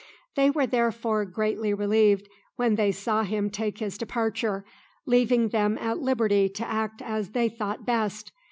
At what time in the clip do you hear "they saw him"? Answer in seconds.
2.73-3.51